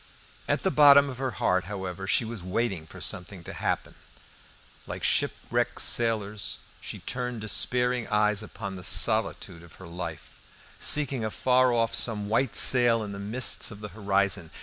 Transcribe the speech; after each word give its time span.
At 0.47 0.63
the 0.63 0.71
bottom 0.71 1.09
of 1.11 1.19
her 1.19 1.29
heart, 1.37 1.65
however, 1.65 2.07
she 2.07 2.25
was 2.25 2.41
waiting 2.41 2.87
for 2.87 2.99
something 2.99 3.43
to 3.43 3.53
happen. 3.53 3.93
Like 4.87 5.03
shipwrecked 5.03 5.79
sailors, 5.79 6.57
she 6.79 6.97
turned 6.97 7.41
despairing 7.41 8.07
eyes 8.07 8.41
upon 8.41 8.77
the 8.77 8.83
solitude 8.83 9.61
of 9.61 9.73
her 9.73 9.85
life, 9.85 10.39
seeking 10.79 11.23
afar 11.23 11.71
off 11.71 11.93
some 11.93 12.29
white 12.29 12.55
sail 12.55 13.03
in 13.03 13.11
the 13.11 13.19
mists 13.19 13.69
of 13.69 13.79
the 13.79 13.89
horizon. 13.89 14.49